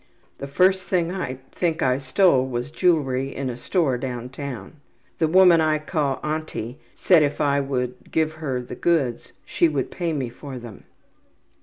The 0.39 0.47
first 0.47 0.85
thing 0.85 1.11
I 1.11 1.37
think 1.51 1.83
I 1.83 1.99
stole 1.99 2.47
was 2.47 2.71
jewelry 2.71 3.35
in 3.35 3.51
a 3.51 3.55
store 3.55 3.99
down 3.99 4.29
town. 4.29 4.77
The 5.19 5.27
woman 5.27 5.61
I 5.61 5.77
call 5.77 6.19
`auntie' 6.21 6.77
said 6.95 7.21
if 7.21 7.39
I 7.39 7.59
would 7.59 8.09
give 8.11 8.31
her 8.31 8.63
the 8.63 8.73
goods 8.73 9.31
she 9.45 9.67
would 9.67 9.91
pay 9.91 10.11
me 10.11 10.27
for 10.29 10.57
them.'' 10.57 10.85